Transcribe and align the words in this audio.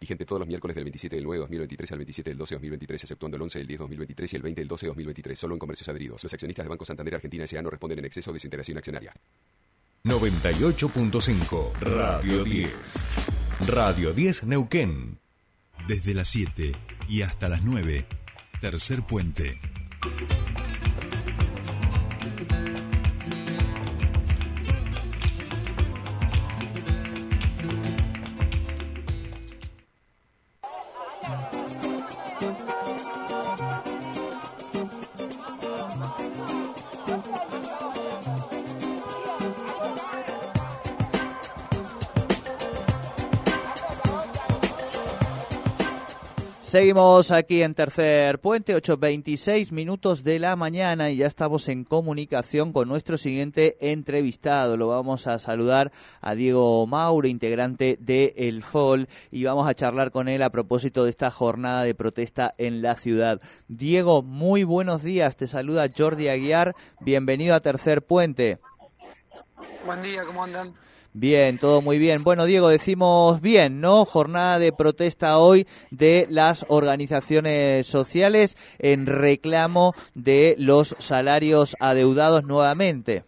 Vigente 0.00 0.26
todos 0.26 0.40
los 0.40 0.48
miércoles 0.48 0.74
del 0.74 0.84
27 0.84 1.16
del 1.16 1.24
9 1.24 1.38
de 1.38 1.40
2023 1.40 1.92
al 1.92 1.98
27 1.98 2.30
del 2.30 2.36
12 2.36 2.54
de 2.54 2.56
2023, 2.56 3.02
exceptuando 3.04 3.36
el 3.36 3.42
11 3.42 3.58
del 3.60 3.66
10 3.66 3.78
de 3.78 3.82
2023 3.84 4.32
y 4.32 4.36
el 4.36 4.42
20 4.42 4.60
del 4.60 4.68
12 4.68 4.84
de 4.84 4.88
2023, 4.88 5.38
solo 5.38 5.54
en 5.54 5.58
comercios 5.58 5.88
adheridos. 5.88 6.22
Los 6.22 6.32
accionistas 6.34 6.66
de 6.66 6.68
Banco 6.68 6.84
Santander 6.84 7.14
Argentina 7.14 7.44
S.A. 7.44 7.62
no 7.62 7.70
responden 7.70 8.00
en 8.00 8.04
exceso 8.04 8.34
de 8.34 8.38
su 8.38 8.46
interacción 8.46 8.76
accionaria. 8.76 9.14
98.5 10.04 11.72
Radio 11.80 12.44
10. 12.44 13.06
Radio 13.66 14.12
10 14.12 14.44
Neuquén. 14.44 15.20
Desde 15.88 16.12
las 16.12 16.28
7 16.28 16.72
y 17.08 17.22
hasta 17.22 17.48
las 17.48 17.64
9. 17.64 18.04
Tercer 18.60 19.00
puente. 19.04 19.58
Seguimos 46.76 47.30
aquí 47.30 47.62
en 47.62 47.74
Tercer 47.74 48.38
Puente, 48.38 48.76
8.26 48.76 49.72
minutos 49.72 50.22
de 50.22 50.38
la 50.38 50.56
mañana 50.56 51.08
y 51.08 51.16
ya 51.16 51.26
estamos 51.26 51.68
en 51.68 51.84
comunicación 51.84 52.74
con 52.74 52.86
nuestro 52.86 53.16
siguiente 53.16 53.78
entrevistado. 53.80 54.76
Lo 54.76 54.88
vamos 54.88 55.26
a 55.26 55.38
saludar 55.38 55.90
a 56.20 56.34
Diego 56.34 56.86
Mauro, 56.86 57.28
integrante 57.28 57.96
de 57.98 58.34
El 58.36 58.62
FOL, 58.62 59.08
y 59.30 59.44
vamos 59.44 59.66
a 59.66 59.74
charlar 59.74 60.10
con 60.10 60.28
él 60.28 60.42
a 60.42 60.50
propósito 60.50 61.04
de 61.04 61.10
esta 61.12 61.30
jornada 61.30 61.82
de 61.82 61.94
protesta 61.94 62.52
en 62.58 62.82
la 62.82 62.94
ciudad. 62.94 63.40
Diego, 63.68 64.22
muy 64.22 64.62
buenos 64.64 65.02
días. 65.02 65.34
Te 65.34 65.46
saluda 65.46 65.88
Jordi 65.96 66.28
Aguiar. 66.28 66.74
Bienvenido 67.00 67.54
a 67.54 67.60
Tercer 67.60 68.02
Puente. 68.02 68.58
Buen 69.86 70.02
día, 70.02 70.24
¿cómo 70.26 70.44
andan? 70.44 70.74
Bien, 71.18 71.56
todo 71.56 71.80
muy 71.80 71.96
bien. 71.96 72.22
Bueno, 72.24 72.44
Diego, 72.44 72.68
decimos 72.68 73.40
bien, 73.40 73.80
¿no? 73.80 74.04
Jornada 74.04 74.58
de 74.58 74.70
protesta 74.70 75.38
hoy 75.38 75.66
de 75.90 76.26
las 76.28 76.66
organizaciones 76.68 77.86
sociales 77.86 78.58
en 78.78 79.06
reclamo 79.06 79.94
de 80.14 80.54
los 80.58 80.94
salarios 80.98 81.74
adeudados 81.80 82.44
nuevamente. 82.44 83.24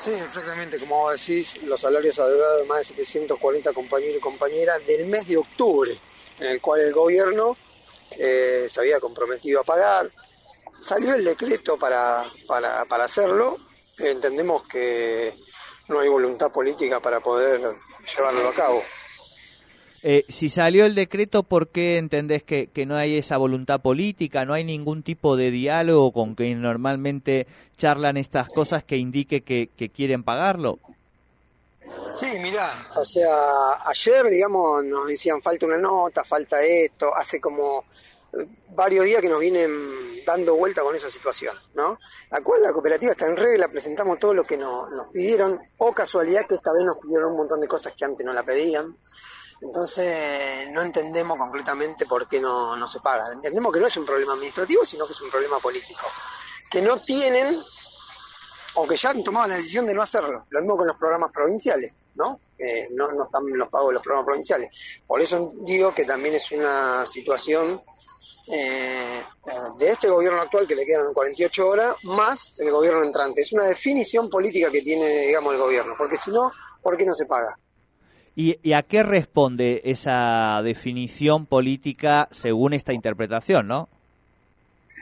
Sí, 0.00 0.10
exactamente, 0.10 0.80
como 0.80 1.12
decís, 1.12 1.62
los 1.62 1.80
salarios 1.80 2.18
adeudados 2.18 2.62
de 2.62 2.66
más 2.66 2.88
de 2.88 3.04
740 3.04 3.72
compañeros 3.72 4.16
y 4.16 4.20
compañeras 4.20 4.84
del 4.84 5.06
mes 5.06 5.28
de 5.28 5.36
octubre, 5.36 5.96
en 6.40 6.46
el 6.48 6.60
cual 6.60 6.80
el 6.80 6.92
gobierno 6.92 7.56
eh, 8.18 8.66
se 8.68 8.80
había 8.80 8.98
comprometido 8.98 9.60
a 9.60 9.64
pagar. 9.64 10.10
Salió 10.80 11.14
el 11.14 11.24
decreto 11.24 11.78
para, 11.78 12.24
para, 12.48 12.84
para 12.86 13.04
hacerlo. 13.04 13.56
Entendemos 13.96 14.66
que 14.66 15.34
no 15.90 16.00
hay 16.00 16.08
voluntad 16.08 16.50
política 16.50 17.00
para 17.00 17.20
poder 17.20 17.60
llevarlo 17.60 18.48
a 18.48 18.52
cabo. 18.52 18.82
Eh, 20.02 20.24
si 20.28 20.48
salió 20.48 20.86
el 20.86 20.94
decreto, 20.94 21.42
¿por 21.42 21.68
qué 21.68 21.98
entendés 21.98 22.42
que, 22.42 22.68
que, 22.68 22.86
no 22.86 22.96
hay 22.96 23.18
esa 23.18 23.36
voluntad 23.36 23.82
política? 23.82 24.46
¿No 24.46 24.54
hay 24.54 24.64
ningún 24.64 25.02
tipo 25.02 25.36
de 25.36 25.50
diálogo 25.50 26.12
con 26.12 26.34
que 26.34 26.54
normalmente 26.54 27.46
charlan 27.76 28.16
estas 28.16 28.48
cosas 28.48 28.82
que 28.82 28.96
indique 28.96 29.42
que, 29.42 29.68
que 29.76 29.90
quieren 29.90 30.22
pagarlo? 30.22 30.78
Sí, 32.14 32.38
mirá, 32.40 32.88
o 32.96 33.04
sea, 33.04 33.84
ayer, 33.84 34.26
digamos, 34.30 34.84
nos 34.84 35.06
decían 35.06 35.42
falta 35.42 35.66
una 35.66 35.78
nota, 35.78 36.24
falta 36.24 36.62
esto, 36.62 37.14
hace 37.14 37.40
como 37.40 37.84
varios 38.70 39.04
días 39.04 39.20
que 39.20 39.28
nos 39.28 39.40
vienen 39.40 39.70
dando 40.24 40.54
vuelta 40.54 40.82
con 40.82 40.94
esa 40.94 41.08
situación, 41.08 41.56
¿no? 41.74 41.98
La 42.30 42.42
cual 42.42 42.62
la 42.62 42.72
cooperativa 42.72 43.12
está 43.12 43.26
en 43.26 43.36
regla, 43.36 43.68
presentamos 43.68 44.18
todo 44.18 44.34
lo 44.34 44.44
que 44.44 44.56
nos, 44.56 44.88
pidieron, 45.12 45.60
o 45.78 45.92
casualidad 45.92 46.46
que 46.46 46.54
esta 46.54 46.72
vez 46.72 46.84
nos 46.84 46.98
pidieron 46.98 47.32
un 47.32 47.38
montón 47.38 47.60
de 47.60 47.68
cosas 47.68 47.94
que 47.96 48.04
antes 48.04 48.24
no 48.24 48.32
la 48.32 48.44
pedían. 48.44 48.96
Entonces 49.62 50.70
no 50.72 50.80
entendemos 50.80 51.36
concretamente 51.36 52.06
por 52.06 52.26
qué 52.28 52.40
no, 52.40 52.76
no 52.76 52.88
se 52.88 53.00
paga. 53.00 53.32
Entendemos 53.32 53.72
que 53.72 53.80
no 53.80 53.86
es 53.86 53.96
un 53.98 54.06
problema 54.06 54.32
administrativo, 54.32 54.84
sino 54.84 55.06
que 55.06 55.12
es 55.12 55.20
un 55.20 55.30
problema 55.30 55.58
político. 55.58 56.06
Que 56.70 56.80
no 56.80 56.98
tienen 56.98 57.60
o 58.74 58.86
que 58.86 58.96
ya 58.96 59.10
han 59.10 59.22
tomado 59.22 59.48
la 59.48 59.56
decisión 59.56 59.86
de 59.86 59.94
no 59.94 60.02
hacerlo. 60.02 60.46
Lo 60.48 60.60
mismo 60.60 60.76
con 60.76 60.86
los 60.86 60.96
programas 60.96 61.32
provinciales, 61.32 61.98
¿no? 62.14 62.40
No, 62.92 63.12
no 63.12 63.22
están 63.22 63.42
los 63.52 63.68
pagos 63.68 63.88
de 63.88 63.94
los 63.94 64.02
programas 64.02 64.26
provinciales. 64.26 65.02
Por 65.06 65.20
eso 65.20 65.52
digo 65.62 65.94
que 65.94 66.04
también 66.04 66.34
es 66.34 66.50
una 66.52 67.04
situación 67.06 67.80
eh, 68.52 69.22
de 69.78 69.90
este 69.90 70.08
gobierno 70.08 70.40
actual 70.40 70.66
que 70.66 70.74
le 70.74 70.84
quedan 70.84 71.12
48 71.12 71.68
horas, 71.68 71.96
más 72.02 72.52
el 72.58 72.70
gobierno 72.70 73.04
entrante. 73.04 73.40
Es 73.40 73.52
una 73.52 73.64
definición 73.64 74.28
política 74.28 74.70
que 74.70 74.82
tiene, 74.82 75.26
digamos, 75.26 75.54
el 75.54 75.60
gobierno, 75.60 75.94
porque 75.96 76.16
si 76.16 76.30
no, 76.30 76.52
¿por 76.82 76.96
qué 76.96 77.06
no 77.06 77.14
se 77.14 77.26
paga? 77.26 77.56
¿Y, 78.34 78.72
a 78.72 78.82
qué 78.82 79.02
responde 79.02 79.82
esa 79.84 80.60
definición 80.64 81.46
política 81.46 82.28
según 82.30 82.72
esta 82.72 82.92
interpretación, 82.92 83.68
no? 83.68 83.88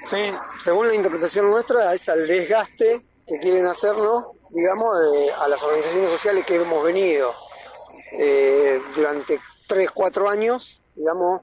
Sí, 0.05 0.17
según 0.59 0.89
la 0.89 0.95
interpretación 0.95 1.51
nuestra, 1.51 1.93
es 1.93 2.09
al 2.09 2.27
desgaste 2.27 3.03
que 3.27 3.39
quieren 3.39 3.67
hacernos, 3.67 4.25
digamos, 4.51 4.95
a 5.41 5.49
las 5.49 5.63
organizaciones 5.63 6.11
sociales 6.11 6.45
que 6.47 6.57
hemos 6.57 6.83
venido 6.83 7.33
eh, 8.13 8.81
durante 8.95 9.41
3, 9.67 9.91
4 9.93 10.29
años, 10.29 10.81
digamos, 10.97 11.43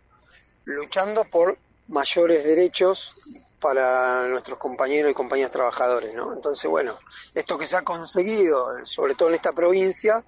luchando 0.65 1.23
por 1.25 1.57
mayores 1.87 2.43
derechos 2.43 3.15
para 3.59 4.27
nuestros 4.27 4.59
compañeros 4.59 5.11
y 5.11 5.15
compañeras 5.15 5.51
trabajadores, 5.51 6.13
¿no? 6.13 6.33
Entonces, 6.33 6.69
bueno, 6.69 6.99
esto 7.33 7.57
que 7.57 7.65
se 7.65 7.77
ha 7.77 7.83
conseguido, 7.83 8.67
sobre 8.85 9.15
todo 9.15 9.29
en 9.29 9.35
esta 9.35 9.53
provincia, 9.53 10.23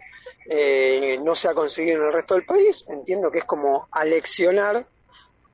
eh, 0.49 1.19
no 1.23 1.35
se 1.35 1.47
ha 1.47 1.53
conseguido 1.53 1.99
en 1.99 2.07
el 2.07 2.13
resto 2.13 2.33
del 2.33 2.45
país. 2.45 2.85
Entiendo 2.87 3.29
que 3.31 3.39
es 3.39 3.45
como 3.45 3.87
aleccionar 3.91 4.87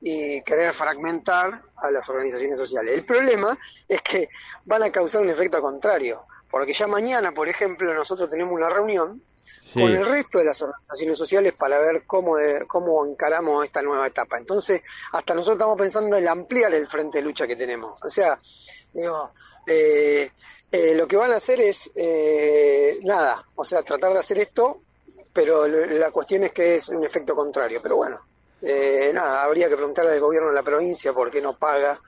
y 0.00 0.42
querer 0.42 0.72
fragmentar 0.72 1.62
a 1.76 1.90
las 1.90 2.08
organizaciones 2.08 2.58
sociales. 2.58 2.94
El 2.94 3.04
problema 3.04 3.58
es 3.88 4.02
que 4.02 4.28
van 4.64 4.82
a 4.82 4.90
causar 4.90 5.22
un 5.22 5.30
efecto 5.30 5.60
contrario, 5.60 6.22
porque 6.54 6.72
ya 6.72 6.86
mañana, 6.86 7.32
por 7.32 7.48
ejemplo, 7.48 7.92
nosotros 7.92 8.28
tenemos 8.28 8.52
una 8.52 8.68
reunión 8.68 9.20
con 9.72 9.82
el 9.82 10.06
resto 10.06 10.38
de 10.38 10.44
las 10.44 10.62
organizaciones 10.62 11.18
sociales 11.18 11.52
para 11.52 11.80
ver 11.80 12.04
cómo, 12.06 12.36
cómo 12.68 13.04
encaramos 13.04 13.64
esta 13.64 13.82
nueva 13.82 14.06
etapa. 14.06 14.38
Entonces, 14.38 14.80
hasta 15.10 15.34
nosotros 15.34 15.56
estamos 15.56 15.76
pensando 15.76 16.16
en 16.16 16.28
ampliar 16.28 16.72
el 16.72 16.86
frente 16.86 17.18
de 17.18 17.24
lucha 17.24 17.48
que 17.48 17.56
tenemos. 17.56 18.00
O 18.04 18.08
sea, 18.08 18.38
digo, 18.92 19.32
eh, 19.66 20.30
eh, 20.70 20.94
lo 20.94 21.08
que 21.08 21.16
van 21.16 21.32
a 21.32 21.38
hacer 21.38 21.60
es 21.60 21.90
eh, 21.96 23.00
nada, 23.02 23.44
o 23.56 23.64
sea, 23.64 23.82
tratar 23.82 24.12
de 24.12 24.20
hacer 24.20 24.38
esto, 24.38 24.76
pero 25.32 25.66
la 25.66 26.12
cuestión 26.12 26.44
es 26.44 26.52
que 26.52 26.76
es 26.76 26.88
un 26.88 27.04
efecto 27.04 27.34
contrario. 27.34 27.80
Pero 27.82 27.96
bueno, 27.96 28.20
nada, 29.12 29.44
habría 29.44 29.68
que 29.68 29.76
preguntarle 29.76 30.12
al 30.12 30.20
gobierno 30.20 30.48
de 30.48 30.54
la 30.54 30.62
provincia 30.62 31.12
por 31.12 31.30
qué 31.30 31.40
no 31.40 31.56
paga 31.56 31.98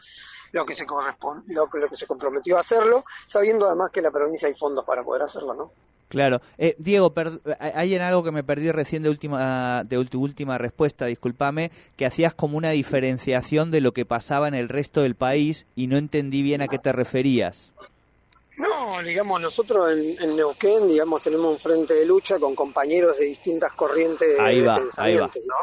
lo 0.53 0.65
que 0.65 0.75
se 0.75 0.87
corresponde, 0.87 1.55
lo, 1.55 1.69
lo 1.73 1.89
que 1.89 1.97
se 1.97 2.07
comprometió 2.07 2.57
a 2.57 2.61
hacerlo, 2.61 3.05
sabiendo 3.27 3.67
además 3.67 3.91
que 3.91 4.01
en 4.01 4.05
la 4.05 4.11
provincia 4.11 4.49
hay 4.49 4.55
fondos 4.55 4.85
para 4.85 5.03
poder 5.03 5.23
hacerlo, 5.23 5.55
¿no? 5.55 5.73
Claro. 6.09 6.41
Eh, 6.57 6.77
Diego, 6.79 7.13
hay 7.59 7.95
en 7.95 8.03
algo 8.03 8.23
que 8.23 8.31
me 8.31 8.45
perdí 8.45 8.71
recién 8.71 9.03
de 9.03 9.11
última, 9.11 9.83
de 9.85 9.99
última 9.99 10.57
respuesta, 10.57 11.07
discúlpame, 11.07 11.73
que 11.97 12.07
hacías 12.07 12.33
como 12.33 12.57
una 12.57 12.71
diferenciación 12.71 13.71
de 13.71 13.81
lo 13.81 13.93
que 13.93 14.05
pasaba 14.05 14.47
en 14.47 14.55
el 14.55 14.69
resto 14.69 15.03
del 15.03 15.17
país 15.17 15.67
y 15.75 15.89
no 15.89 15.97
entendí 15.97 16.43
bien 16.43 16.63
a 16.63 16.69
qué 16.69 16.79
te 16.79 16.93
referías. 16.93 17.73
No, 18.57 18.76
digamos, 19.05 19.41
nosotros 19.41 19.93
en, 19.93 20.37
Neuquén, 20.37 20.89
digamos, 20.89 21.23
tenemos 21.23 21.47
un 21.47 21.59
frente 21.59 21.95
de 21.95 22.07
lucha 22.07 22.39
con 22.39 22.55
compañeros 22.55 23.19
de 23.19 23.27
distintas 23.27 23.73
corrientes 23.73 24.29
de 24.29 24.63
pensamiento, 24.63 25.39
¿no? 25.47 25.57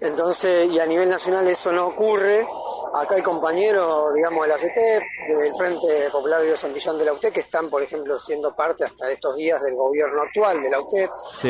Entonces, 0.00 0.70
y 0.70 0.78
a 0.78 0.86
nivel 0.86 1.08
nacional 1.08 1.46
eso 1.48 1.72
no 1.72 1.86
ocurre. 1.86 2.46
Acá 2.94 3.14
hay 3.14 3.22
compañeros, 3.22 4.14
digamos, 4.14 4.46
de 4.46 4.48
la 4.48 4.56
CT, 4.56 5.36
del 5.38 5.54
Frente 5.56 6.10
Popular 6.12 6.42
de 6.42 6.56
Santillán 6.56 6.98
de 6.98 7.06
la 7.06 7.12
UTE, 7.14 7.30
que 7.30 7.40
están, 7.40 7.70
por 7.70 7.82
ejemplo, 7.82 8.18
siendo 8.18 8.54
parte 8.54 8.84
hasta 8.84 9.10
estos 9.10 9.36
días 9.36 9.62
del 9.62 9.74
gobierno 9.74 10.22
actual 10.22 10.62
de 10.62 10.70
la 10.70 10.80
UTE, 10.80 11.08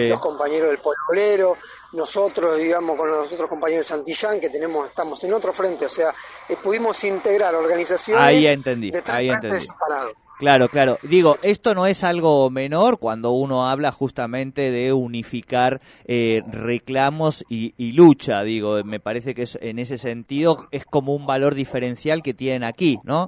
los 0.08 0.20
compañeros 0.20 0.68
del 0.68 0.78
Pueblo 0.78 1.02
Obrero, 1.10 1.56
nosotros, 1.92 2.56
digamos, 2.56 2.96
con 2.96 3.10
los 3.10 3.32
otros 3.32 3.48
compañeros 3.48 3.86
de 3.86 3.94
Santillán, 3.96 4.38
que 4.38 4.48
tenemos, 4.48 4.88
estamos 4.88 5.22
en 5.24 5.34
otro 5.34 5.52
frente, 5.52 5.86
o 5.86 5.88
sea, 5.88 6.14
eh, 6.48 6.56
pudimos 6.62 7.02
integrar 7.04 7.54
organizaciones 7.54 8.22
ahí 8.22 8.46
entendí, 8.46 8.90
de 8.90 9.02
ahí 9.08 9.28
entendí. 9.28 9.60
separados. 9.60 10.12
Claro, 10.38 10.68
claro. 10.68 10.85
Digo, 11.02 11.38
esto 11.42 11.74
no 11.74 11.86
es 11.86 12.04
algo 12.04 12.50
menor 12.50 12.98
cuando 12.98 13.32
uno 13.32 13.68
habla 13.68 13.92
justamente 13.92 14.70
de 14.70 14.92
unificar 14.92 15.80
eh, 16.06 16.42
reclamos 16.50 17.44
y, 17.48 17.74
y 17.76 17.92
lucha 17.92 18.42
digo, 18.42 18.82
me 18.84 19.00
parece 19.00 19.34
que 19.34 19.42
es, 19.42 19.58
en 19.60 19.78
ese 19.78 19.98
sentido 19.98 20.68
es 20.70 20.84
como 20.84 21.14
un 21.14 21.26
valor 21.26 21.54
diferencial 21.54 22.22
que 22.22 22.34
tienen 22.34 22.64
aquí, 22.64 22.98
¿no? 23.04 23.26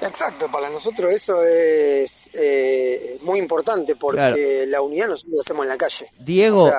Exacto, 0.00 0.50
para 0.50 0.70
nosotros 0.70 1.10
eso 1.12 1.42
es 1.42 2.30
eh, 2.32 3.18
muy 3.22 3.38
importante 3.38 3.96
porque 3.96 4.64
la 4.66 4.80
unidad 4.80 5.08
nosotros 5.08 5.36
la 5.36 5.40
hacemos 5.40 5.64
en 5.64 5.70
la 5.70 5.76
calle. 5.76 6.06
Diego, 6.18 6.70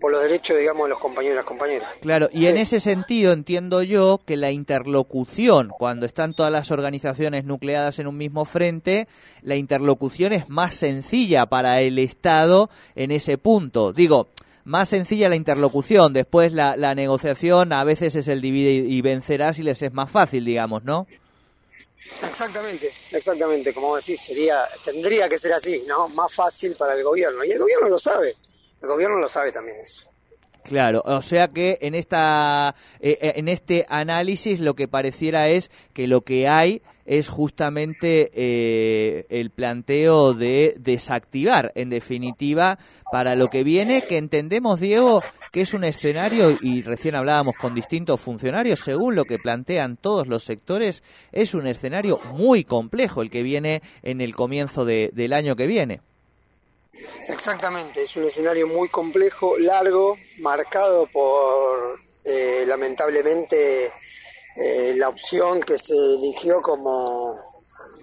por 0.00 0.12
los 0.12 0.22
derechos, 0.22 0.58
digamos, 0.58 0.84
de 0.84 0.90
los 0.90 1.00
compañeros 1.00 1.34
y 1.34 1.36
las 1.36 1.44
compañeras. 1.44 1.88
Claro, 2.00 2.28
y 2.32 2.40
Sí. 2.40 2.46
en 2.48 2.56
ese 2.58 2.80
sentido 2.80 3.32
entiendo 3.32 3.82
yo 3.82 4.20
que 4.24 4.36
la 4.36 4.50
interlocución, 4.50 5.70
cuando 5.78 6.06
están 6.06 6.34
todas 6.34 6.50
las 6.52 6.70
organizaciones 6.70 7.44
nucleadas 7.44 7.98
en 7.98 8.06
un 8.06 8.16
mismo 8.16 8.44
frente, 8.44 9.08
la 9.42 9.56
interlocución 9.56 10.32
es 10.32 10.48
más 10.48 10.74
sencilla 10.74 11.46
para 11.46 11.80
el 11.80 11.98
Estado 11.98 12.70
en 12.94 13.10
ese 13.10 13.38
punto. 13.38 13.92
Digo, 13.92 14.28
más 14.64 14.88
sencilla 14.90 15.28
la 15.28 15.36
interlocución, 15.36 16.12
después 16.12 16.52
la, 16.52 16.76
la 16.76 16.94
negociación 16.94 17.72
a 17.72 17.84
veces 17.84 18.14
es 18.16 18.28
el 18.28 18.40
divide 18.42 18.70
y 18.88 19.00
vencerás 19.00 19.58
y 19.58 19.62
les 19.62 19.80
es 19.82 19.92
más 19.92 20.10
fácil, 20.10 20.44
digamos, 20.44 20.84
¿no? 20.84 21.06
Exactamente, 22.22 22.90
exactamente, 23.12 23.72
como 23.74 23.96
decís, 23.96 24.20
sería, 24.20 24.66
tendría 24.84 25.28
que 25.28 25.38
ser 25.38 25.52
así, 25.52 25.84
¿no? 25.86 26.08
Más 26.08 26.32
fácil 26.34 26.74
para 26.74 26.94
el 26.94 27.04
gobierno. 27.04 27.44
Y 27.44 27.50
el 27.50 27.58
gobierno 27.58 27.88
lo 27.88 27.98
sabe, 27.98 28.34
el 28.82 28.88
gobierno 28.88 29.18
lo 29.18 29.28
sabe 29.28 29.52
también 29.52 29.76
eso. 29.80 30.08
Claro, 30.64 31.02
o 31.06 31.22
sea 31.22 31.48
que 31.48 31.78
en 31.80 31.94
esta 31.94 32.74
eh, 33.00 33.16
eh, 33.22 33.32
en 33.36 33.48
este 33.48 33.86
análisis 33.88 34.60
lo 34.60 34.74
que 34.74 34.86
pareciera 34.86 35.48
es 35.48 35.70
que 35.94 36.06
lo 36.06 36.20
que 36.22 36.46
hay 36.46 36.82
es 37.06 37.28
justamente 37.30 38.30
eh, 38.34 39.24
el 39.30 39.48
planteo 39.48 40.34
de 40.34 40.74
desactivar, 40.78 41.72
en 41.74 41.88
definitiva, 41.88 42.78
para 43.10 43.34
lo 43.34 43.48
que 43.48 43.64
viene, 43.64 44.02
que 44.06 44.18
entendemos, 44.18 44.78
Diego, 44.78 45.22
que 45.54 45.62
es 45.62 45.72
un 45.72 45.84
escenario, 45.84 46.54
y 46.60 46.82
recién 46.82 47.14
hablábamos 47.14 47.54
con 47.56 47.74
distintos 47.74 48.20
funcionarios, 48.20 48.80
según 48.80 49.14
lo 49.14 49.24
que 49.24 49.38
plantean 49.38 49.96
todos 49.96 50.26
los 50.28 50.44
sectores, 50.44 51.02
es 51.32 51.54
un 51.54 51.66
escenario 51.66 52.20
muy 52.34 52.62
complejo 52.64 53.22
el 53.22 53.30
que 53.30 53.42
viene 53.42 53.80
en 54.02 54.20
el 54.20 54.34
comienzo 54.36 54.84
de- 54.84 55.10
del 55.14 55.32
año 55.32 55.56
que 55.56 55.66
viene. 55.66 56.02
Exactamente, 57.28 58.02
es 58.02 58.16
un 58.16 58.24
escenario 58.24 58.66
muy 58.66 58.88
complejo, 58.88 59.58
largo, 59.58 60.16
marcado 60.38 61.06
por 61.06 62.00
eh, 62.24 62.64
lamentablemente 62.66 63.92
eh, 64.56 64.92
la 64.96 65.08
opción 65.08 65.60
que 65.60 65.78
se 65.78 65.94
eligió 65.94 66.60
como, 66.60 67.38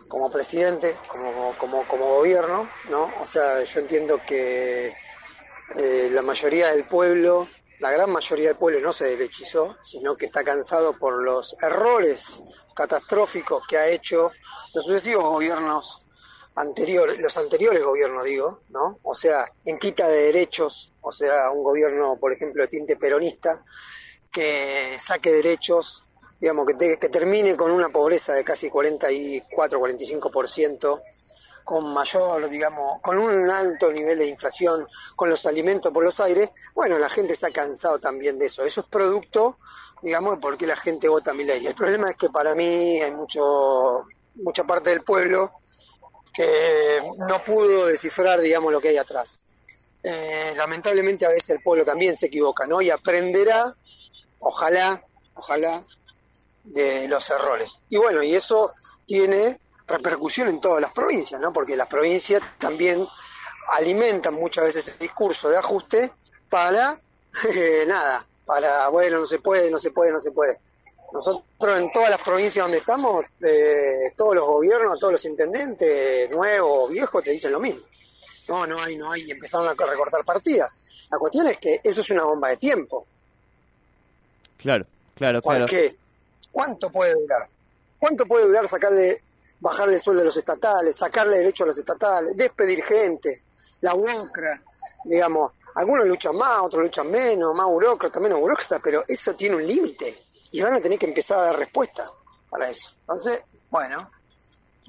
como 0.08 0.32
presidente, 0.32 0.98
como, 1.08 1.58
como, 1.58 1.84
gobierno, 2.16 2.70
¿no? 2.90 3.12
O 3.20 3.26
sea, 3.26 3.64
yo 3.64 3.80
entiendo 3.82 4.22
que 4.26 4.94
eh, 5.76 6.10
la 6.12 6.22
mayoría 6.22 6.72
del 6.72 6.88
pueblo, 6.88 7.48
la 7.80 7.92
gran 7.92 8.10
mayoría 8.10 8.50
del 8.50 8.58
pueblo 8.58 8.80
no 8.80 8.94
se 8.94 9.18
derechizó, 9.18 9.78
sino 9.82 10.16
que 10.16 10.26
está 10.28 10.44
cansado 10.44 10.98
por 10.98 11.22
los 11.22 11.58
errores 11.62 12.42
catastróficos 12.74 13.64
que 13.68 13.78
ha 13.78 13.88
hecho 13.88 14.32
los 14.74 14.86
sucesivos 14.86 15.26
gobiernos 15.26 16.06
anteriores, 16.56 17.18
los 17.20 17.38
anteriores 17.38 17.84
gobiernos 17.84 18.24
digo, 18.24 18.62
¿no? 18.70 19.00
O 19.04 19.14
sea, 19.14 19.46
en 19.66 19.78
quita 19.78 20.08
de 20.08 20.24
derechos, 20.26 20.92
o 21.02 21.12
sea, 21.12 21.52
un 21.52 21.64
gobierno, 21.64 22.18
por 22.20 22.32
ejemplo, 22.34 22.64
de 22.64 22.68
tinte 22.70 22.96
peronista, 22.96 23.64
que 24.32 24.96
saque 25.00 25.32
derechos, 25.32 26.02
digamos, 26.40 26.66
que, 26.68 26.74
te- 26.74 26.98
termine 27.10 27.56
con 27.56 27.72
una 27.72 27.90
pobreza 27.90 28.34
de 28.34 28.44
casi 28.44 28.70
44, 28.70 29.80
45%, 29.80 31.02
con 31.64 31.94
mayor, 31.94 32.48
digamos, 32.50 33.00
con 33.02 33.18
un 33.18 33.50
alto 33.50 33.92
nivel 33.92 34.20
de 34.20 34.28
inflación, 34.28 34.88
con 35.16 35.30
los 35.30 35.46
alimentos 35.48 35.92
por 35.92 36.04
los 36.04 36.20
aires, 36.20 36.50
bueno, 36.76 37.00
la 37.00 37.10
gente 37.10 37.36
se 37.36 37.48
ha 37.48 37.52
cansado 37.52 37.98
también 38.00 38.38
de 38.38 38.46
eso. 38.46 38.64
Eso 38.64 38.82
es 38.82 38.88
producto, 38.88 39.58
digamos, 40.04 40.36
de 40.36 40.42
por 40.42 40.58
qué 40.58 40.68
la 40.68 40.76
gente 40.76 41.10
vota 41.10 41.32
a 41.32 41.34
mi 41.34 41.44
ley. 41.44 41.66
El 41.66 41.74
problema 41.74 42.10
es 42.12 42.18
que 42.18 42.30
para 42.30 42.54
mí 42.54 43.02
hay 43.02 43.16
mucho, 43.16 44.04
mucha 44.36 44.64
parte 44.66 44.92
del 44.92 45.04
pueblo 45.04 45.50
que 46.36 47.02
no 47.30 47.44
pudo 47.44 47.88
descifrar, 47.88 48.42
digamos, 48.42 48.72
lo 48.72 48.82
que 48.82 48.90
hay 48.90 48.98
atrás. 48.98 49.40
Eh, 50.04 50.54
lamentablemente 50.56 51.26
a 51.26 51.30
veces 51.30 51.52
el 51.52 51.64
pueblo 51.64 51.86
también 51.86 52.16
se 52.16 52.28
equivoca, 52.28 52.68
¿no? 52.68 52.82
Y 52.82 52.90
aprenderá, 52.90 53.74
ojalá, 54.40 55.04
ojalá, 55.34 55.82
de 56.64 57.08
los 57.08 57.30
errores. 57.30 57.80
Y 57.90 57.98
bueno, 57.98 58.22
y 58.22 58.36
eso 58.36 58.72
tiene 59.06 59.60
repercusión 59.88 60.48
en 60.48 60.62
todas 60.62 60.82
las 60.82 60.92
provincias, 60.92 61.40
¿no? 61.40 61.54
Porque 61.54 61.76
las 61.76 61.88
provincias 61.88 62.42
también 62.58 63.06
alimentan 63.72 64.34
muchas 64.34 64.66
veces 64.66 64.88
ese 64.88 65.00
discurso 65.00 65.50
de 65.50 65.58
ajuste 65.58 66.12
para, 66.50 67.00
eh, 67.56 67.86
nada, 67.88 68.26
para, 68.46 68.90
bueno, 68.90 69.20
no 69.20 69.26
se 69.26 69.40
puede, 69.40 69.72
no 69.72 69.80
se 69.80 69.92
puede, 69.92 70.12
no 70.12 70.20
se 70.20 70.32
puede. 70.32 70.60
Nosotros 71.14 71.78
en 71.78 71.92
todas 71.92 72.10
las 72.10 72.22
provincias 72.22 72.64
donde 72.64 72.80
estamos, 72.80 73.26
eh, 73.42 74.14
todos 74.16 74.36
los 74.36 74.46
gobiernos, 74.46 75.00
todos 75.00 75.14
los 75.14 75.26
intendentes, 75.26 76.30
nuevos 76.30 76.72
o 76.72 76.88
viejos, 76.88 77.24
te 77.24 77.32
dicen 77.32 77.52
lo 77.52 77.60
mismo. 77.60 77.82
No, 78.48 78.68
no 78.68 78.82
hay, 78.82 78.96
no 78.96 79.12
hay, 79.12 79.24
y 79.24 79.32
empezaron 79.32 79.68
a 79.68 79.86
recortar 79.86 80.24
partidas. 80.24 81.08
La 81.12 81.18
cuestión 81.18 81.48
es 81.48 81.58
que 81.58 81.80
eso 81.84 82.02
es 82.02 82.10
una 82.12 82.26
bomba 82.26 82.50
de 82.50 82.58
tiempo. 82.58 83.04
Claro, 84.58 84.86
claro, 85.16 85.42
¿Por 85.42 85.56
claro. 85.56 85.68
qué? 85.68 85.96
¿Cuánto 86.52 86.92
puede 86.92 87.14
durar? 87.14 87.48
¿Cuánto 87.98 88.26
puede 88.26 88.48
durar 88.48 88.68
sacarle, 88.68 89.24
bajarle 89.60 89.96
el 89.96 90.02
sueldo 90.02 90.22
a 90.22 90.26
los 90.26 90.38
estatales, 90.38 90.96
sacarle 90.96 91.38
derecho 91.38 91.64
a 91.64 91.68
los 91.68 91.78
estatales, 91.78 92.36
despedir 92.36 92.84
gente, 92.84 93.42
la 93.82 93.96
UOCRA, 93.96 94.62
digamos, 95.06 95.52
algunos 95.76 96.06
luchan 96.06 96.36
más, 96.36 96.62
otros 96.62 96.84
luchan 96.84 97.10
menos, 97.10 97.54
más 97.56 97.68
burócratas, 97.68 98.22
menos 98.22 98.40
burócratas, 98.40 98.80
pero 98.84 99.04
eso 99.08 99.36
tiene 99.36 99.56
un 99.56 99.68
límite 99.68 100.26
y 100.52 100.62
van 100.62 100.74
a 100.74 100.82
tener 100.82 100.98
que 101.00 101.06
empezar 101.06 101.40
a 101.40 101.44
dar 101.44 101.58
respuesta 101.60 102.06
para 102.50 102.70
eso. 102.70 102.92
Entonces, 103.02 103.42
bueno, 103.72 104.10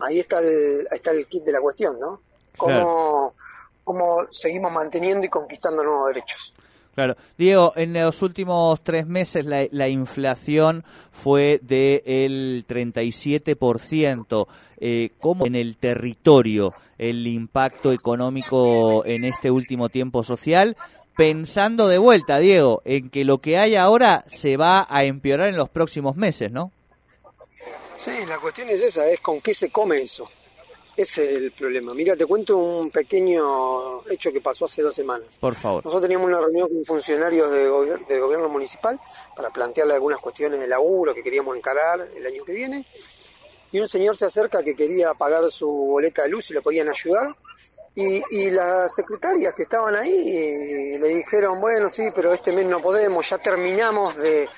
ahí 0.01 0.21
está 0.21 0.39
el, 0.39 0.87
ahí 0.91 0.97
está 0.99 1.11
el 1.11 1.27
kit 1.27 1.45
de 1.45 1.53
la 1.53 1.61
cuestión, 1.61 1.99
¿no? 1.99 2.21
Cómo, 2.57 2.73
Claro. 2.73 3.35
cómo 3.85 4.27
seguimos 4.31 4.73
manteniendo 4.73 5.27
y 5.27 5.29
conquistando 5.29 5.83
nuevos 5.83 6.09
derechos. 6.09 6.53
Claro. 6.97 7.15
Diego, 7.37 7.75
en 7.77 7.93
los 7.93 8.23
últimos 8.23 8.83
tres 8.83 9.07
meses 9.07 9.45
la, 9.45 9.69
la 9.71 9.87
inflación 9.91 10.83
fue 11.13 11.61
del 11.63 12.65
37%. 12.67 14.49
Eh, 14.79 15.11
¿Cómo 15.21 15.45
en 15.45 15.57
el 15.57 15.77
territorio 15.77 16.73
el 16.97 17.27
impacto 17.27 17.93
económico 17.93 19.05
en 19.05 19.25
este 19.25 19.51
último 19.51 19.91
tiempo 19.91 20.25
social? 20.25 20.75
Pensando 21.19 21.87
de 21.87 21.99
vuelta, 21.99 22.39
Diego, 22.39 22.81
en 22.87 23.11
que 23.11 23.27
lo 23.27 23.43
que 23.43 23.59
hay 23.59 23.75
ahora 23.75 24.25
se 24.27 24.57
va 24.57 24.87
a 24.89 25.05
empeorar 25.05 25.51
en 25.51 25.59
los 25.59 25.69
próximos 25.69 26.17
meses, 26.17 26.51
¿no? 26.51 26.73
Sí, 27.97 28.25
la 28.27 28.39
cuestión 28.39 28.71
es 28.71 28.81
esa, 28.83 29.07
es 29.11 29.21
con 29.21 29.43
qué 29.43 29.53
se 29.53 29.69
come 29.69 30.01
eso. 30.01 30.31
Ese 30.97 31.25
es 31.35 31.43
el 31.43 31.53
problema. 31.53 31.93
Mira, 31.93 32.17
te 32.17 32.25
cuento 32.25 32.57
un 32.57 32.91
pequeño 32.91 34.03
hecho 34.09 34.33
que 34.33 34.41
pasó 34.41 34.65
hace 34.65 34.81
dos 34.83 34.95
semanas. 34.95 35.37
Por 35.41 35.55
favor. 35.55 35.85
Nosotros 35.85 36.03
teníamos 36.03 36.27
una 36.27 36.41
reunión 36.41 36.69
con 36.69 36.85
funcionarios 36.87 37.51
de 37.51 37.69
gobier- 37.71 38.07
del 38.07 38.21
gobierno 38.21 38.49
municipal 38.49 38.99
para 39.37 39.51
plantearle 39.51 39.93
algunas 39.95 40.21
cuestiones 40.21 40.59
de 40.59 40.67
laburo 40.67 41.15
que 41.15 41.23
queríamos 41.23 41.55
encarar 41.57 42.01
el 42.17 42.27
año 42.27 42.45
que 42.45 42.53
viene. 42.53 42.87
Y 43.73 43.81
un 43.81 43.89
señor 43.89 44.17
se 44.17 44.25
acerca 44.25 44.63
que 44.63 44.75
quería 44.75 45.13
pagar 45.13 45.45
su 45.51 45.69
boleta 45.71 46.23
de 46.23 46.31
luz 46.31 46.51
y 46.51 46.55
le 46.55 46.63
podían 46.63 46.89
ayudar. 46.89 47.37
Y, 47.95 48.23
y 48.31 48.51
las 48.51 48.95
secretarias 48.95 49.53
que 49.55 49.63
estaban 49.65 49.95
ahí 49.97 50.97
le 50.99 51.09
dijeron, 51.09 51.61
bueno, 51.61 51.91
sí, 51.91 52.09
pero 52.15 52.33
este 52.33 52.53
mes 52.53 52.67
no 52.67 52.81
podemos, 52.81 53.29
ya 53.29 53.39
terminamos 53.39 54.17
de 54.17 54.49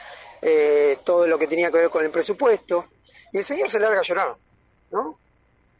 eh, 0.42 0.98
todo 1.04 1.26
lo 1.26 1.36
que 1.38 1.46
tenía 1.48 1.70
que 1.72 1.78
ver 1.78 1.90
con 1.90 2.04
el 2.04 2.10
presupuesto. 2.10 2.84
Y 3.32 3.38
el 3.38 3.44
señor 3.44 3.68
se 3.70 3.80
larga 3.80 4.00
a 4.00 4.02
llorar, 4.02 4.34
¿no? 4.92 5.18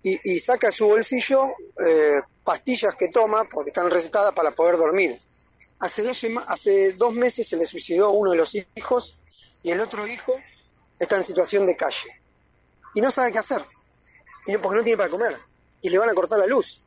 Y, 0.02 0.32
y 0.32 0.38
saca 0.38 0.68
de 0.68 0.72
su 0.72 0.86
bolsillo 0.86 1.48
eh, 1.84 2.20
pastillas 2.44 2.94
que 2.94 3.08
toma, 3.08 3.44
porque 3.44 3.70
están 3.70 3.90
recetadas 3.90 4.32
para 4.32 4.52
poder 4.52 4.76
dormir. 4.76 5.20
Hace 5.80 6.02
dos, 6.02 6.24
hace 6.48 6.92
dos 6.94 7.12
meses 7.12 7.48
se 7.48 7.56
le 7.56 7.66
suicidó 7.66 8.10
uno 8.10 8.30
de 8.30 8.36
los 8.36 8.54
hijos 8.54 9.16
y 9.62 9.70
el 9.70 9.80
otro 9.80 10.06
hijo 10.06 10.34
está 10.98 11.16
en 11.16 11.24
situación 11.24 11.66
de 11.66 11.76
calle. 11.76 12.20
Y 12.94 13.00
no 13.00 13.10
sabe 13.10 13.32
qué 13.32 13.38
hacer, 13.38 13.64
porque 14.62 14.76
no 14.76 14.82
tiene 14.82 14.96
para 14.96 15.10
comer. 15.10 15.36
Y 15.82 15.90
le 15.90 15.98
van 15.98 16.08
a 16.08 16.14
cortar 16.14 16.38
la 16.38 16.46
luz. 16.46 16.82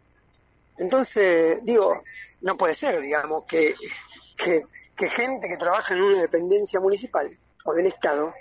Entonces, 0.78 1.60
digo, 1.64 2.02
no 2.42 2.58
puede 2.58 2.74
ser, 2.74 3.00
digamos, 3.00 3.46
que, 3.46 3.76
que, 4.36 4.64
que 4.96 5.10
gente 5.10 5.48
que 5.48 5.58
trabaja 5.58 5.94
en 5.94 6.02
una 6.02 6.22
dependencia 6.22 6.80
municipal 6.80 7.30
o 7.66 7.74
del 7.74 7.86
Estado 7.86 8.34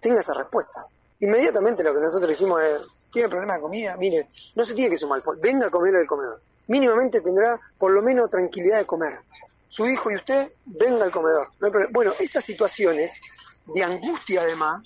tenga 0.00 0.20
esa 0.20 0.34
respuesta. 0.34 0.86
Inmediatamente 1.20 1.84
lo 1.84 1.94
que 1.94 2.00
nosotros 2.00 2.30
hicimos 2.32 2.62
es, 2.62 2.80
tiene 3.12 3.28
problema 3.28 3.54
de 3.54 3.60
comida, 3.60 3.96
mire, 3.98 4.26
no 4.56 4.64
se 4.64 4.74
tiene 4.74 4.90
que 4.90 4.96
sumar, 4.96 5.20
venga 5.40 5.66
a 5.66 5.70
comer 5.70 5.94
al 5.94 6.06
comedor. 6.06 6.40
Mínimamente 6.68 7.20
tendrá 7.20 7.60
por 7.78 7.92
lo 7.92 8.02
menos 8.02 8.30
tranquilidad 8.30 8.78
de 8.78 8.86
comer. 8.86 9.18
Su 9.66 9.86
hijo 9.86 10.10
y 10.10 10.16
usted, 10.16 10.52
venga 10.64 11.04
al 11.04 11.10
comedor. 11.10 11.48
No 11.60 11.66
hay 11.66 11.70
problema. 11.72 11.90
Bueno, 11.92 12.12
esas 12.18 12.44
situaciones 12.44 13.14
de 13.66 13.82
angustia 13.84 14.42
además, 14.42 14.82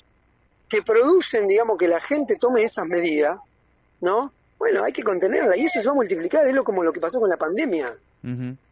que 0.68 0.82
producen, 0.82 1.46
digamos, 1.48 1.78
que 1.78 1.88
la 1.88 2.00
gente 2.00 2.36
tome 2.36 2.62
esas 2.64 2.86
medidas, 2.86 3.38
¿no? 4.00 4.32
Bueno, 4.58 4.82
hay 4.84 4.92
que 4.92 5.02
contenerla 5.02 5.56
y 5.56 5.64
eso 5.66 5.80
se 5.80 5.86
va 5.86 5.92
a 5.92 5.96
multiplicar, 5.96 6.46
es 6.46 6.54
lo 6.54 6.64
como 6.64 6.82
lo 6.82 6.92
que 6.92 7.00
pasó 7.00 7.20
con 7.20 7.28
la 7.30 7.36
pandemia. 7.36 7.96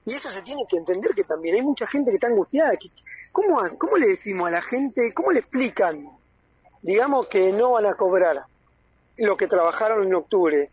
Y 0.04 0.12
eso 0.14 0.30
se 0.30 0.42
tiene 0.42 0.62
que 0.68 0.76
entender 0.78 1.12
que 1.14 1.22
también 1.22 1.54
hay 1.54 1.62
mucha 1.62 1.86
gente 1.86 2.10
que 2.10 2.16
está 2.16 2.26
angustiada. 2.26 2.72
que- 2.76 2.88
¿cómo, 3.30 3.60
¿Cómo 3.78 3.96
le 3.98 4.08
decimos 4.08 4.48
a 4.48 4.50
la 4.50 4.62
gente, 4.62 5.12
cómo 5.14 5.30
le 5.30 5.40
explican, 5.40 6.08
digamos, 6.82 7.26
que 7.28 7.52
no 7.52 7.72
van 7.72 7.86
a 7.86 7.94
cobrar 7.94 8.44
lo 9.16 9.36
que 9.36 9.46
trabajaron 9.48 10.04
en 10.06 10.14
octubre? 10.14 10.68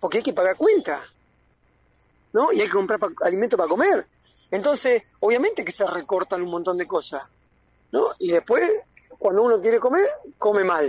Porque 0.00 0.18
hay 0.18 0.22
que 0.22 0.32
pagar 0.32 0.56
cuenta, 0.56 1.02
¿no? 2.32 2.52
Y 2.52 2.60
hay 2.60 2.66
que 2.66 2.72
comprar 2.72 2.98
pa- 2.98 3.12
alimento 3.22 3.56
para 3.56 3.68
comer. 3.68 4.06
Entonces, 4.50 5.02
obviamente 5.20 5.64
que 5.64 5.72
se 5.72 5.86
recortan 5.86 6.42
un 6.42 6.50
montón 6.50 6.76
de 6.76 6.86
cosas, 6.86 7.22
¿no? 7.92 8.08
Y 8.18 8.30
después, 8.32 8.70
cuando 9.18 9.42
uno 9.42 9.60
quiere 9.60 9.80
comer, 9.80 10.06
come 10.38 10.64
mal. 10.64 10.84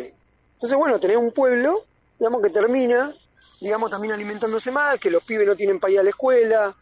Entonces, 0.53 0.77
bueno, 0.77 0.99
tener 0.99 1.17
un 1.17 1.31
pueblo, 1.31 1.85
digamos, 2.19 2.41
que 2.41 2.49
termina, 2.49 3.15
digamos, 3.61 3.91
también 3.91 4.13
alimentándose 4.13 4.71
mal, 4.71 4.99
que 4.99 5.11
los 5.11 5.23
pibes 5.23 5.47
no 5.47 5.55
tienen 5.55 5.79
para 5.79 5.93
ir 5.93 5.99
a 5.99 6.03
la 6.03 6.09
escuela, 6.11 6.75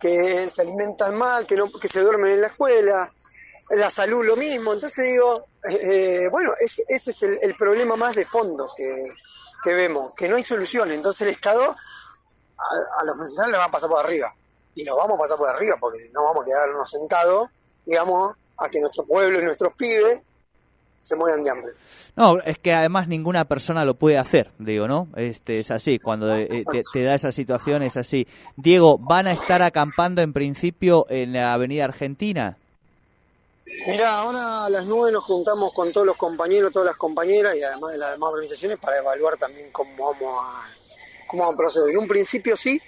que 0.00 0.48
se 0.48 0.62
alimentan 0.62 1.16
mal, 1.16 1.46
que, 1.46 1.56
no, 1.56 1.70
que 1.72 1.88
se 1.88 2.00
duermen 2.02 2.32
en 2.32 2.40
la 2.42 2.48
escuela, 2.48 3.12
la 3.76 3.90
salud 3.90 4.24
lo 4.24 4.36
mismo. 4.36 4.72
Entonces 4.72 5.04
digo, 5.04 5.46
eh, 5.68 6.28
bueno, 6.30 6.52
ese 6.58 6.84
es 6.88 7.22
el, 7.22 7.54
problema 7.54 7.96
más 7.96 8.14
de 8.14 8.24
fondo 8.24 8.68
que, 8.76 9.74
vemos, 9.74 10.14
que 10.14 10.28
no 10.28 10.36
hay 10.36 10.42
solución. 10.42 10.90
Entonces 10.92 11.22
el 11.22 11.32
Estado 11.32 11.74
a, 12.98 13.04
los 13.04 13.16
funcionarios 13.16 13.52
le 13.52 13.58
van 13.58 13.68
a 13.68 13.72
pasar 13.72 13.88
por 13.88 14.04
arriba. 14.04 14.34
Y 14.74 14.84
nos 14.84 14.96
vamos 14.96 15.18
a 15.18 15.22
pasar 15.22 15.36
por 15.36 15.48
arriba 15.48 15.76
porque 15.80 15.98
no 16.12 16.24
vamos 16.24 16.44
a 16.44 16.46
quedarnos 16.46 16.90
sentados, 16.90 17.50
digamos, 17.84 18.34
a 18.58 18.68
que 18.68 18.80
nuestro 18.80 19.04
pueblo 19.04 19.40
y 19.40 19.44
nuestros 19.44 19.74
pibes 19.74 20.22
se 20.98 21.16
mueran 21.16 21.42
de 21.42 21.50
hambre. 21.50 21.72
No, 22.14 22.38
es 22.40 22.58
que 22.58 22.72
además 22.72 23.08
ninguna 23.08 23.46
persona 23.46 23.84
lo 23.84 23.94
puede 23.94 24.18
hacer, 24.18 24.52
digo, 24.58 24.86
¿no? 24.86 25.08
Este 25.16 25.58
es 25.58 25.70
así, 25.70 25.98
cuando 25.98 26.32
eh, 26.34 26.48
te, 26.92 27.02
da 27.02 27.14
esa 27.14 27.32
situación 27.32 27.82
es 27.82 27.96
así. 27.96 28.28
Diego, 28.56 28.98
¿van 28.98 29.26
a 29.26 29.32
estar 29.32 29.62
acampando 29.62 30.22
en 30.22 30.32
principio 30.32 31.06
en 31.08 31.32
la 31.32 31.54
Avenida 31.54 31.84
Argentina? 31.84 32.56
Mira, 33.86 34.18
ahora 34.18 34.66
a 34.66 34.70
las 34.70 34.86
nueve 34.86 35.10
nos 35.10 35.24
juntamos 35.24 35.72
con 35.72 35.90
todos 35.92 36.06
los 36.06 36.16
compañeros, 36.16 36.72
todas 36.72 36.86
las 36.86 36.96
compañeras 36.96 37.56
y 37.56 37.62
además 37.62 37.92
de 37.92 37.98
las 37.98 38.12
demás 38.12 38.30
organizaciones 38.30 38.78
para 38.78 38.98
evaluar 38.98 39.36
también 39.36 39.72
cómo 39.72 40.12
vamos 40.12 40.46
a, 40.46 40.68
cómo 41.26 41.42
vamos 41.42 41.54
a 41.54 41.58
proceder. 41.58 41.90
En 41.90 41.98
un 41.98 42.06
principio 42.06 42.56
sí, 42.56 42.80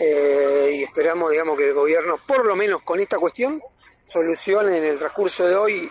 eh, 0.00 0.76
y 0.78 0.82
esperamos, 0.82 1.30
digamos, 1.30 1.56
que 1.56 1.68
el 1.68 1.74
gobierno, 1.74 2.18
por 2.26 2.44
lo 2.44 2.56
menos 2.56 2.82
con 2.82 2.98
esta 2.98 3.18
cuestión, 3.18 3.62
solucione 4.02 4.78
en 4.78 4.84
el 4.84 4.98
transcurso 4.98 5.46
de 5.46 5.54
hoy 5.54 5.90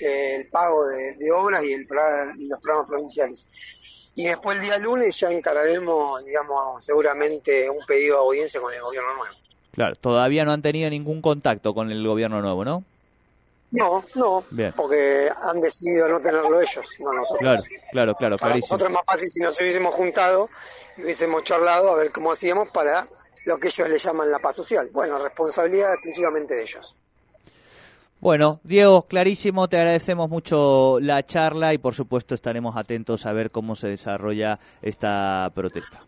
el 0.00 0.48
pago 0.48 0.86
de, 0.86 1.32
obras 1.32 1.64
y, 1.64 1.72
el, 1.72 1.88
y 2.38 2.48
los 2.48 2.60
programas 2.60 2.88
provinciales. 2.88 4.12
Y 4.14 4.26
después 4.26 4.58
el 4.58 4.62
día 4.62 4.78
lunes 4.78 5.18
ya 5.18 5.30
encararemos, 5.30 6.24
digamos, 6.24 6.84
seguramente 6.84 7.68
un 7.68 7.84
pedido 7.86 8.16
de 8.16 8.22
audiencia 8.22 8.60
con 8.60 8.72
el 8.72 8.82
gobierno 8.82 9.14
nuevo. 9.16 9.43
Claro, 9.74 9.96
todavía 9.96 10.44
no 10.44 10.52
han 10.52 10.62
tenido 10.62 10.88
ningún 10.88 11.20
contacto 11.20 11.74
con 11.74 11.90
el 11.90 12.06
gobierno 12.06 12.40
nuevo, 12.40 12.64
¿no? 12.64 12.84
No, 13.72 14.04
no, 14.14 14.44
porque 14.76 15.28
han 15.50 15.60
decidido 15.60 16.08
no 16.08 16.20
tenerlo 16.20 16.60
ellos, 16.60 16.88
no 17.00 17.12
nosotros. 17.12 17.40
Claro, 17.40 17.62
claro, 17.90 18.14
claro, 18.14 18.38
para 18.38 18.56
nosotros 18.56 18.88
es 18.88 18.94
más 18.94 19.02
fácil 19.04 19.28
si 19.28 19.40
nos 19.40 19.60
hubiésemos 19.60 19.92
juntado 19.94 20.48
y 20.96 21.02
hubiésemos 21.02 21.42
charlado 21.42 21.90
a 21.90 21.96
ver 21.96 22.12
cómo 22.12 22.30
hacíamos 22.30 22.68
para 22.68 23.04
lo 23.46 23.58
que 23.58 23.66
ellos 23.66 23.88
le 23.88 23.98
llaman 23.98 24.30
la 24.30 24.38
paz 24.38 24.54
social. 24.54 24.90
Bueno, 24.92 25.18
responsabilidad 25.18 25.92
exclusivamente 25.92 26.54
de 26.54 26.62
ellos. 26.62 26.94
Bueno, 28.20 28.60
Diego, 28.62 29.02
clarísimo, 29.08 29.68
te 29.68 29.76
agradecemos 29.76 30.30
mucho 30.30 30.98
la 31.00 31.26
charla 31.26 31.74
y 31.74 31.78
por 31.78 31.96
supuesto 31.96 32.36
estaremos 32.36 32.76
atentos 32.76 33.26
a 33.26 33.32
ver 33.32 33.50
cómo 33.50 33.74
se 33.74 33.88
desarrolla 33.88 34.60
esta 34.82 35.50
protesta. 35.52 36.00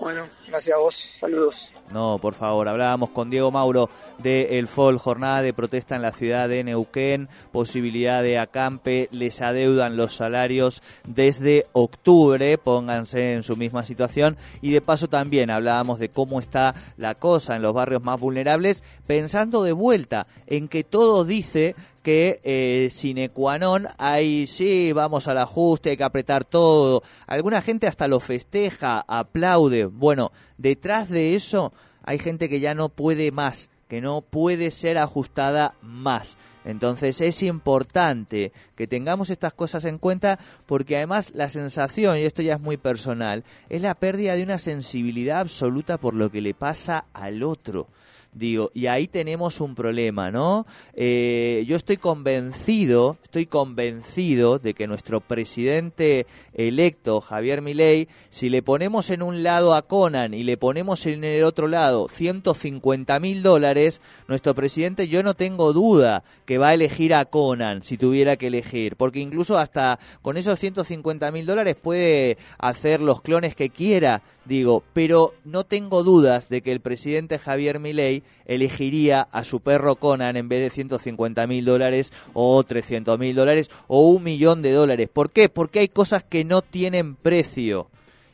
Bueno, 0.00 0.22
gracias 0.48 0.76
a 0.76 0.80
vos. 0.80 0.94
Saludos. 0.94 1.72
No, 1.92 2.18
por 2.18 2.34
favor, 2.34 2.66
hablábamos 2.66 3.10
con 3.10 3.30
Diego 3.30 3.50
Mauro 3.50 3.88
de 4.22 4.58
El 4.58 4.66
FOL, 4.66 4.98
jornada 4.98 5.42
de 5.42 5.52
protesta 5.52 5.94
en 5.94 6.02
la 6.02 6.12
ciudad 6.12 6.48
de 6.48 6.64
Neuquén, 6.64 7.28
posibilidad 7.52 8.22
de 8.22 8.38
acampe, 8.38 9.08
les 9.12 9.40
adeudan 9.40 9.96
los 9.96 10.16
salarios 10.16 10.82
desde 11.06 11.66
octubre, 11.72 12.58
pónganse 12.58 13.34
en 13.34 13.42
su 13.42 13.56
misma 13.56 13.84
situación 13.84 14.36
y 14.62 14.72
de 14.72 14.80
paso 14.80 15.08
también 15.08 15.50
hablábamos 15.50 15.98
de 15.98 16.08
cómo 16.08 16.40
está 16.40 16.74
la 16.96 17.14
cosa 17.14 17.54
en 17.54 17.62
los 17.62 17.74
barrios 17.74 18.02
más 18.02 18.18
vulnerables, 18.18 18.82
pensando 19.06 19.62
de 19.62 19.72
vuelta 19.72 20.26
en 20.46 20.68
que 20.68 20.84
todo 20.84 21.24
dice 21.24 21.76
que 22.04 22.42
eh, 22.44 22.90
sine 22.92 23.30
qua 23.30 23.56
non 23.58 23.88
hay, 23.96 24.46
sí, 24.46 24.92
vamos 24.92 25.26
al 25.26 25.38
ajuste, 25.38 25.88
hay 25.88 25.96
que 25.96 26.04
apretar 26.04 26.44
todo. 26.44 27.02
Alguna 27.26 27.62
gente 27.62 27.88
hasta 27.88 28.08
lo 28.08 28.20
festeja, 28.20 29.02
aplaude. 29.08 29.86
Bueno, 29.86 30.30
detrás 30.58 31.08
de 31.08 31.34
eso 31.34 31.72
hay 32.04 32.18
gente 32.18 32.50
que 32.50 32.60
ya 32.60 32.74
no 32.74 32.90
puede 32.90 33.32
más, 33.32 33.70
que 33.88 34.02
no 34.02 34.20
puede 34.20 34.70
ser 34.70 34.98
ajustada 34.98 35.76
más. 35.80 36.36
Entonces 36.66 37.22
es 37.22 37.42
importante 37.42 38.52
que 38.76 38.86
tengamos 38.86 39.30
estas 39.30 39.54
cosas 39.54 39.86
en 39.86 39.96
cuenta 39.96 40.38
porque 40.66 40.98
además 40.98 41.30
la 41.34 41.48
sensación, 41.48 42.18
y 42.18 42.22
esto 42.22 42.42
ya 42.42 42.54
es 42.54 42.60
muy 42.60 42.76
personal, 42.76 43.44
es 43.70 43.80
la 43.80 43.94
pérdida 43.94 44.36
de 44.36 44.42
una 44.42 44.58
sensibilidad 44.58 45.40
absoluta 45.40 45.96
por 45.96 46.14
lo 46.14 46.30
que 46.30 46.42
le 46.42 46.52
pasa 46.52 47.06
al 47.14 47.42
otro. 47.42 47.88
Digo, 48.34 48.72
y 48.74 48.88
ahí 48.88 49.06
tenemos 49.06 49.60
un 49.60 49.76
problema, 49.76 50.32
¿no? 50.32 50.66
Eh, 50.94 51.64
yo 51.68 51.76
estoy 51.76 51.98
convencido, 51.98 53.16
estoy 53.22 53.46
convencido 53.46 54.58
de 54.58 54.74
que 54.74 54.88
nuestro 54.88 55.20
presidente 55.20 56.26
electo, 56.52 57.20
Javier 57.20 57.62
Milei, 57.62 58.08
si 58.30 58.50
le 58.50 58.60
ponemos 58.60 59.10
en 59.10 59.22
un 59.22 59.44
lado 59.44 59.72
a 59.72 59.82
Conan 59.82 60.34
y 60.34 60.42
le 60.42 60.56
ponemos 60.56 61.06
en 61.06 61.22
el 61.22 61.44
otro 61.44 61.68
lado 61.68 62.08
150 62.08 63.20
mil 63.20 63.44
dólares, 63.44 64.00
nuestro 64.26 64.52
presidente, 64.52 65.06
yo 65.06 65.22
no 65.22 65.34
tengo 65.34 65.72
duda 65.72 66.24
que 66.44 66.58
va 66.58 66.70
a 66.70 66.74
elegir 66.74 67.14
a 67.14 67.26
Conan 67.26 67.84
si 67.84 67.96
tuviera 67.96 68.34
que 68.36 68.48
elegir, 68.48 68.96
porque 68.96 69.20
incluso 69.20 69.58
hasta 69.58 70.00
con 70.22 70.36
esos 70.36 70.58
150 70.58 71.30
mil 71.30 71.46
dólares 71.46 71.76
puede 71.80 72.36
hacer 72.58 73.00
los 73.00 73.22
clones 73.22 73.54
que 73.54 73.70
quiera, 73.70 74.22
digo, 74.44 74.82
pero 74.92 75.34
no 75.44 75.62
tengo 75.62 76.02
dudas 76.02 76.48
de 76.48 76.62
que 76.62 76.72
el 76.72 76.80
presidente 76.80 77.38
Javier 77.38 77.78
Milei 77.78 78.23
elegiría 78.46 79.22
a 79.30 79.44
su 79.44 79.60
perro 79.60 79.96
Conan 79.96 80.36
en 80.36 80.48
vez 80.48 80.60
de 80.60 80.70
150 80.70 81.46
mil 81.46 81.64
dólares 81.64 82.12
o 82.32 82.62
300 82.62 83.18
mil 83.18 83.34
dólares 83.34 83.70
o 83.86 84.08
un 84.08 84.22
millón 84.22 84.62
de 84.62 84.72
dólares. 84.72 85.08
¿Por 85.12 85.30
qué? 85.30 85.48
Porque 85.48 85.80
hay 85.80 85.88
cosas 85.88 86.22
que 86.22 86.44
no 86.44 86.62
tienen 86.62 87.14
precio. 87.14 87.88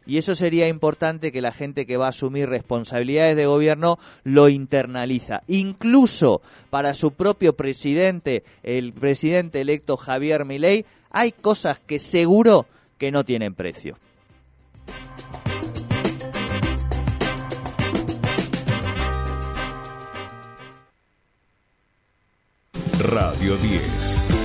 Y 0.06 0.18
eso 0.18 0.34
sería 0.34 0.66
importante 0.66 1.30
que 1.30 1.40
la 1.40 1.52
gente 1.52 1.86
que 1.86 1.96
va 1.96 2.06
a 2.06 2.10
asumir 2.10 2.48
responsabilidades 2.48 3.36
de 3.36 3.46
gobierno 3.46 3.98
lo 4.24 4.48
internaliza. 4.48 5.42
Incluso 5.46 6.42
para 6.70 6.94
su 6.94 7.12
propio 7.12 7.52
presidente, 7.52 8.42
el 8.62 8.92
presidente 8.92 9.60
electo 9.60 9.96
Javier 9.96 10.44
Milei, 10.44 10.84
hay 11.10 11.32
cosas 11.32 11.78
que 11.78 11.98
seguro 11.98 12.66
que 12.98 13.12
no 13.12 13.24
tienen 13.24 13.54
precio. 13.54 13.98
Radio 23.00 23.56
10. 23.56 24.39